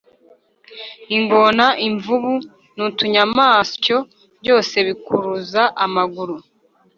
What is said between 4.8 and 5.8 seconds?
bikuruza